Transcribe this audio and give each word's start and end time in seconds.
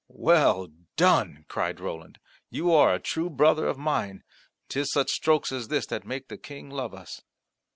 "Well 0.17 0.69
done!" 0.95 1.45
cried 1.47 1.79
Roland; 1.79 2.17
"you 2.49 2.73
are 2.73 2.91
a 2.95 2.99
true 2.99 3.29
brother 3.29 3.67
of 3.67 3.77
mine. 3.77 4.23
'Tis 4.67 4.91
such 4.91 5.11
strokes 5.11 5.51
as 5.51 5.67
this 5.67 5.85
that 5.85 6.07
make 6.07 6.27
the 6.27 6.39
King 6.39 6.71
love 6.71 6.95
us." 6.95 7.21